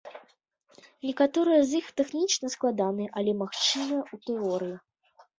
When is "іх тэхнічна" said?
1.79-2.47